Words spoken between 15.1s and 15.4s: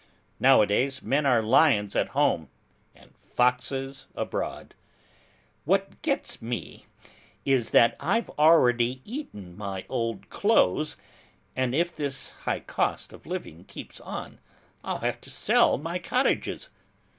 to